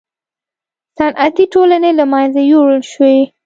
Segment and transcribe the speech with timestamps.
[0.99, 3.17] صنفي ټولنې له منځه یووړل شوې.